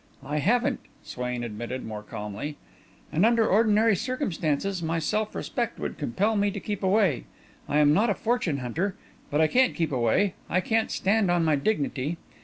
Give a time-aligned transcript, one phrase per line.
[0.25, 2.57] "I haven't," Swain admitted more calmly,
[3.11, 7.25] "and under ordinary circumstances, my self respect would compel me to keep away.
[7.69, 8.95] I am not a fortune hunter.
[9.29, 12.17] But I can't keep away; I can't stand on my dignity.